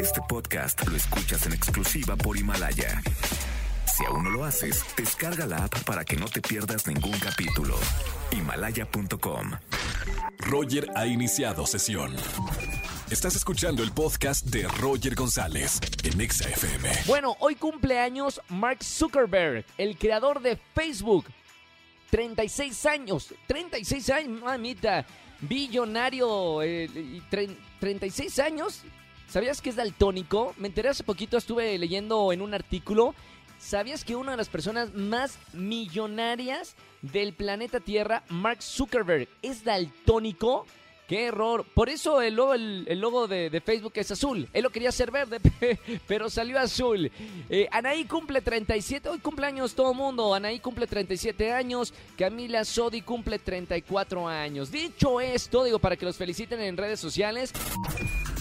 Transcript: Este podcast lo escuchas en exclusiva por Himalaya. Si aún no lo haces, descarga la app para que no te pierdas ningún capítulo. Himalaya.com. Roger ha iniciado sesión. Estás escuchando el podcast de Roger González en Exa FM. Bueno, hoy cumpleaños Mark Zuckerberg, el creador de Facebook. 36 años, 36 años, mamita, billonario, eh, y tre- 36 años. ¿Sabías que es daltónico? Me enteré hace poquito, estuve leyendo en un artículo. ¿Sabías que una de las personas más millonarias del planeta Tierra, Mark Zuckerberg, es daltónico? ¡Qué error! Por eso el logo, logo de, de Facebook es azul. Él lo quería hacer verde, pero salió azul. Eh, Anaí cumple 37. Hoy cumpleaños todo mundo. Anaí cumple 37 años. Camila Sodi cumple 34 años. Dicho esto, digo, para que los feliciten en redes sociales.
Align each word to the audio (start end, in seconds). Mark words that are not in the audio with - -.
Este 0.00 0.20
podcast 0.28 0.86
lo 0.88 0.96
escuchas 0.96 1.46
en 1.46 1.52
exclusiva 1.52 2.16
por 2.16 2.36
Himalaya. 2.36 3.00
Si 3.86 4.04
aún 4.04 4.24
no 4.24 4.30
lo 4.30 4.44
haces, 4.44 4.84
descarga 4.96 5.46
la 5.46 5.64
app 5.64 5.82
para 5.84 6.04
que 6.04 6.16
no 6.16 6.26
te 6.26 6.40
pierdas 6.40 6.86
ningún 6.86 7.18
capítulo. 7.18 7.76
Himalaya.com. 8.30 9.50
Roger 10.38 10.88
ha 10.96 11.06
iniciado 11.06 11.66
sesión. 11.66 12.14
Estás 13.10 13.36
escuchando 13.36 13.82
el 13.82 13.92
podcast 13.92 14.46
de 14.46 14.66
Roger 14.80 15.14
González 15.14 15.80
en 16.04 16.20
Exa 16.20 16.48
FM. 16.48 16.88
Bueno, 17.06 17.36
hoy 17.40 17.54
cumpleaños 17.56 18.40
Mark 18.48 18.82
Zuckerberg, 18.82 19.64
el 19.78 19.96
creador 19.98 20.40
de 20.40 20.56
Facebook. 20.74 21.26
36 22.10 22.86
años, 22.86 23.34
36 23.46 24.10
años, 24.10 24.42
mamita, 24.42 25.06
billonario, 25.40 26.62
eh, 26.62 26.84
y 26.94 27.22
tre- 27.30 27.56
36 27.80 28.38
años. 28.38 28.82
¿Sabías 29.32 29.62
que 29.62 29.70
es 29.70 29.76
daltónico? 29.76 30.52
Me 30.58 30.68
enteré 30.68 30.90
hace 30.90 31.04
poquito, 31.04 31.38
estuve 31.38 31.78
leyendo 31.78 32.34
en 32.34 32.42
un 32.42 32.52
artículo. 32.52 33.14
¿Sabías 33.58 34.04
que 34.04 34.14
una 34.14 34.32
de 34.32 34.36
las 34.36 34.50
personas 34.50 34.92
más 34.92 35.38
millonarias 35.54 36.76
del 37.00 37.32
planeta 37.32 37.80
Tierra, 37.80 38.24
Mark 38.28 38.62
Zuckerberg, 38.62 39.30
es 39.40 39.64
daltónico? 39.64 40.66
¡Qué 41.08 41.24
error! 41.24 41.64
Por 41.64 41.88
eso 41.88 42.20
el 42.20 42.34
logo, 42.34 42.54
logo 42.56 43.26
de, 43.26 43.48
de 43.48 43.62
Facebook 43.62 43.94
es 43.94 44.10
azul. 44.10 44.50
Él 44.52 44.64
lo 44.64 44.68
quería 44.68 44.90
hacer 44.90 45.10
verde, 45.10 45.40
pero 46.06 46.28
salió 46.28 46.58
azul. 46.60 47.10
Eh, 47.48 47.68
Anaí 47.70 48.04
cumple 48.04 48.42
37. 48.42 49.08
Hoy 49.08 49.18
cumpleaños 49.20 49.74
todo 49.74 49.94
mundo. 49.94 50.34
Anaí 50.34 50.60
cumple 50.60 50.86
37 50.86 51.54
años. 51.54 51.94
Camila 52.18 52.66
Sodi 52.66 53.00
cumple 53.00 53.38
34 53.38 54.28
años. 54.28 54.70
Dicho 54.70 55.22
esto, 55.22 55.64
digo, 55.64 55.78
para 55.78 55.96
que 55.96 56.04
los 56.04 56.18
feliciten 56.18 56.60
en 56.60 56.76
redes 56.76 57.00
sociales. 57.00 57.54